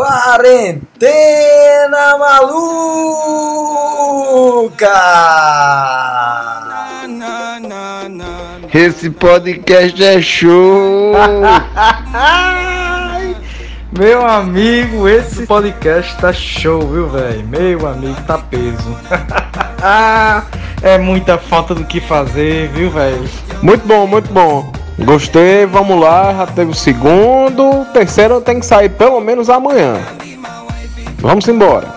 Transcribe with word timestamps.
Quarentena 0.00 1.04
Maluca! 2.18 2.48
Esse 8.72 9.10
podcast 9.10 10.02
é 10.02 10.22
show! 10.22 11.12
Meu 13.92 14.26
amigo, 14.26 15.06
esse 15.06 15.46
podcast 15.46 16.16
tá 16.16 16.32
show, 16.32 16.80
viu, 16.80 17.06
velho? 17.10 17.46
Meu 17.46 17.86
amigo, 17.86 18.16
tá 18.22 18.38
peso. 18.38 18.96
é 20.82 20.96
muita 20.96 21.36
falta 21.36 21.74
do 21.74 21.84
que 21.84 22.00
fazer, 22.00 22.68
viu, 22.68 22.90
velho? 22.90 23.28
Muito 23.62 23.86
bom, 23.86 24.06
muito 24.06 24.32
bom. 24.32 24.79
Gostei, 25.04 25.66
vamos 25.66 25.98
lá, 26.00 26.34
já 26.34 26.46
teve 26.46 26.70
o 26.70 26.74
segundo, 26.74 27.80
o 27.80 27.84
terceiro 27.86 28.40
tem 28.40 28.60
que 28.60 28.66
sair 28.66 28.90
pelo 28.90 29.20
menos 29.20 29.48
amanhã. 29.48 29.94
Vamos 31.18 31.48
embora. 31.48 31.88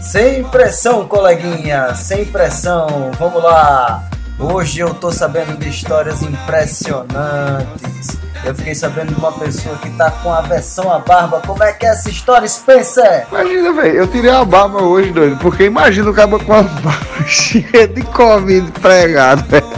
Sem 0.00 0.44
pressão, 0.44 1.06
coleguinha, 1.06 1.94
sem 1.94 2.24
pressão, 2.24 3.10
vamos 3.18 3.42
lá. 3.42 4.08
Hoje 4.38 4.80
eu 4.80 4.94
tô 4.94 5.10
sabendo 5.10 5.58
de 5.58 5.68
histórias 5.68 6.22
impressionantes. 6.22 8.16
Eu 8.44 8.54
fiquei 8.54 8.74
sabendo 8.74 9.12
de 9.12 9.18
uma 9.18 9.32
pessoa 9.32 9.76
que 9.78 9.90
tá 9.90 10.12
com 10.12 10.32
aversão 10.32 10.92
à 10.92 11.00
barba. 11.00 11.42
Como 11.44 11.62
é 11.62 11.72
que 11.72 11.84
é 11.84 11.88
essa 11.88 12.08
história, 12.08 12.46
Spencer? 12.46 13.26
Imagina, 13.30 13.72
velho, 13.72 13.96
eu 13.96 14.06
tirei 14.06 14.30
a 14.30 14.44
barba 14.44 14.80
hoje, 14.80 15.10
doido, 15.10 15.36
porque 15.38 15.64
imagina 15.64 16.08
o 16.08 16.14
cara 16.14 16.28
com 16.28 16.52
a 16.52 16.62
barba 16.62 16.94
cheia 17.26 17.88
de 17.88 18.02
Covid 18.02 18.70
pregado, 18.80 19.44
velho. 19.48 19.77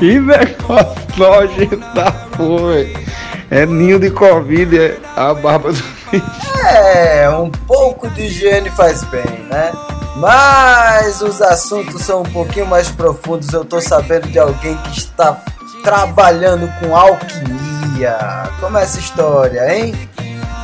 Que 0.00 0.18
negócio 0.18 0.96
nojento 1.18 1.78
porra, 2.34 2.86
É 3.50 3.66
ninho 3.66 4.00
de 4.00 4.10
Covid, 4.10 4.78
é 4.78 4.98
a 5.14 5.34
barba 5.34 5.74
do 5.74 5.84
É, 6.66 7.28
um 7.28 7.50
pouco 7.50 8.08
de 8.08 8.22
higiene 8.22 8.70
faz 8.70 9.04
bem, 9.04 9.46
né? 9.50 9.70
Mas 10.16 11.20
os 11.20 11.42
assuntos 11.42 12.02
são 12.02 12.22
um 12.22 12.30
pouquinho 12.32 12.66
mais 12.66 12.88
profundos. 12.88 13.52
Eu 13.52 13.62
tô 13.62 13.78
sabendo 13.78 14.26
de 14.28 14.38
alguém 14.38 14.74
que 14.78 14.98
está 14.98 15.38
trabalhando 15.84 16.66
com 16.80 16.96
alquimia. 16.96 18.48
Como 18.58 18.78
é 18.78 18.82
essa 18.82 18.98
história, 18.98 19.70
hein? 19.70 19.94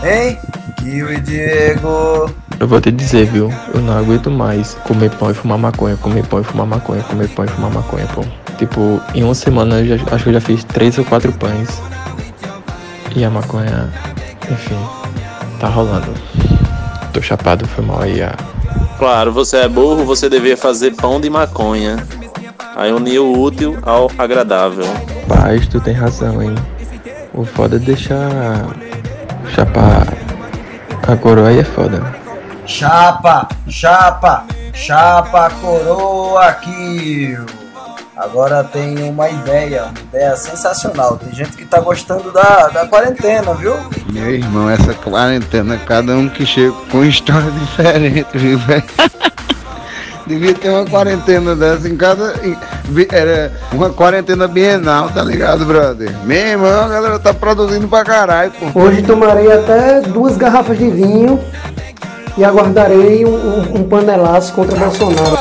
Hein? 0.02 0.38
E 0.82 1.20
Diego. 1.20 2.30
Eu 2.58 2.66
vou 2.66 2.80
te 2.80 2.90
dizer, 2.90 3.26
viu? 3.26 3.52
Eu 3.74 3.80
não 3.80 3.96
aguento 3.96 4.30
mais 4.30 4.74
comer 4.84 5.10
pão 5.10 5.30
e 5.30 5.34
fumar 5.34 5.58
maconha, 5.58 5.96
comer 5.96 6.24
pão 6.26 6.40
e 6.40 6.44
fumar 6.44 6.66
maconha, 6.66 7.02
comer 7.02 7.28
pão 7.28 7.44
e 7.44 7.48
fumar 7.48 7.70
maconha, 7.70 8.06
pô. 8.14 8.24
Tipo, 8.56 9.00
em 9.14 9.22
uma 9.22 9.34
semana 9.34 9.80
eu 9.80 9.98
já, 9.98 10.14
acho 10.14 10.24
que 10.24 10.30
eu 10.30 10.34
já 10.34 10.40
fiz 10.40 10.64
três 10.64 10.96
ou 10.96 11.04
quatro 11.04 11.32
pães. 11.32 11.80
E 13.14 13.24
a 13.24 13.30
maconha, 13.30 13.92
enfim, 14.50 14.78
tá 15.60 15.68
rolando. 15.68 16.12
Tô 17.12 17.20
chapado, 17.20 17.66
foi 17.66 17.84
mal 17.84 18.02
aí 18.02 18.22
a 18.22 18.34
Claro, 18.98 19.32
você 19.32 19.58
é 19.58 19.68
burro, 19.68 20.04
você 20.04 20.28
devia 20.28 20.56
fazer 20.56 20.94
pão 20.94 21.20
de 21.20 21.28
maconha. 21.28 21.96
Aí 22.74 22.90
unir 22.92 23.18
o 23.18 23.38
útil 23.38 23.78
ao 23.82 24.10
agradável. 24.16 24.86
Paz, 25.28 25.66
tu 25.68 25.78
tem 25.80 25.92
razão, 25.92 26.42
hein? 26.42 26.54
O 27.34 27.44
foda 27.44 27.76
é 27.76 27.78
deixar 27.78 28.30
chapar 29.54 30.06
a 31.06 31.16
coroa 31.16 31.50
aí 31.50 31.60
é 31.60 31.64
foda. 31.64 32.25
Chapa, 32.66 33.46
chapa, 33.68 34.44
chapa, 34.74 35.50
coroa 35.60 36.46
aqui. 36.46 37.38
Agora 38.16 38.64
tem 38.64 39.08
uma 39.08 39.28
ideia, 39.30 39.84
uma 39.84 40.00
ideia 40.00 40.36
sensacional. 40.36 41.16
Tem 41.16 41.32
gente 41.32 41.56
que 41.56 41.64
tá 41.64 41.78
gostando 41.78 42.32
da, 42.32 42.68
da 42.68 42.86
quarentena, 42.86 43.54
viu? 43.54 43.76
Meu 44.12 44.34
irmão, 44.34 44.68
essa 44.68 44.92
quarentena, 44.94 45.78
cada 45.86 46.16
um 46.16 46.28
que 46.28 46.44
chega 46.44 46.72
com 46.90 47.04
história 47.04 47.50
diferente, 47.54 48.26
viu, 48.34 48.58
velho? 48.58 48.82
Devia 50.26 50.54
ter 50.54 50.70
uma 50.70 50.84
quarentena 50.84 51.54
dessa 51.54 51.88
em 51.88 51.96
cada. 51.96 52.34
era 53.12 53.52
uma 53.70 53.90
quarentena 53.90 54.48
bienal, 54.48 55.08
tá 55.08 55.22
ligado, 55.22 55.64
brother? 55.64 56.12
Meu 56.24 56.48
irmão, 56.48 56.84
a 56.84 56.88
galera 56.88 57.18
tá 57.20 57.32
produzindo 57.32 57.86
pra 57.86 58.02
caralho, 58.02 58.50
pô. 58.50 58.80
Hoje 58.80 59.02
tomarei 59.02 59.52
até 59.52 60.00
duas 60.00 60.36
garrafas 60.36 60.76
de 60.76 60.90
vinho 60.90 61.40
e 62.36 62.44
aguardarei 62.44 63.24
um, 63.24 63.34
um- 63.34 63.76
um 63.80 63.88
panelaço 63.88 64.52
contra 64.52 64.76
Bolsonaro. 64.78 65.38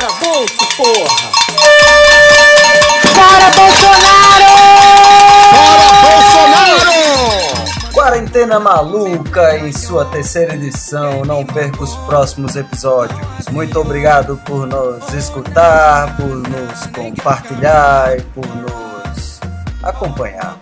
Quarentena 7.93 8.59
Maluca 8.59 9.57
em 9.57 9.71
sua 9.71 10.05
terceira 10.05 10.53
edição. 10.55 11.23
Não 11.25 11.45
perca 11.45 11.83
os 11.83 11.95
próximos 12.05 12.55
episódios. 12.55 13.19
Muito 13.51 13.79
obrigado 13.79 14.37
por 14.45 14.67
nos 14.67 15.13
escutar, 15.13 16.15
por 16.17 16.27
nos 16.27 16.85
compartilhar 16.87 18.17
e 18.17 18.21
por 18.21 18.45
nos 18.47 19.39
acompanhar. 19.83 20.57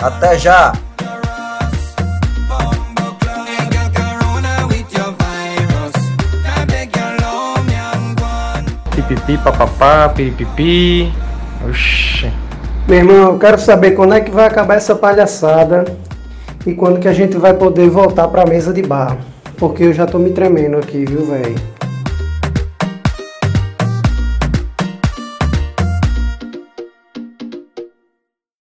Até 0.00 0.38
já! 0.38 0.72
Pipipi, 9.14 9.38
papapá, 9.38 10.08
piripipi. 10.08 11.12
Oxi. 11.68 12.32
Meu 12.88 12.98
irmão, 12.98 13.32
eu 13.32 13.38
quero 13.38 13.60
saber 13.60 13.92
quando 13.92 14.14
é 14.14 14.20
que 14.20 14.30
vai 14.30 14.46
acabar 14.46 14.74
essa 14.74 14.94
palhaçada 14.96 15.84
e 16.66 16.74
quando 16.74 16.98
que 16.98 17.06
a 17.06 17.12
gente 17.12 17.36
vai 17.36 17.54
poder 17.54 17.88
voltar 17.88 18.26
pra 18.26 18.44
mesa 18.44 18.72
de 18.72 18.82
bar. 18.82 19.16
Porque 19.56 19.84
eu 19.84 19.92
já 19.92 20.04
tô 20.04 20.18
me 20.18 20.30
tremendo 20.30 20.78
aqui, 20.78 21.04
viu, 21.04 21.26
velho? 21.26 21.54